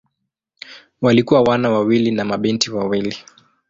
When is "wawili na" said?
1.69-2.25